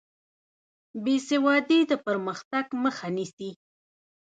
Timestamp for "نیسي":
3.15-3.49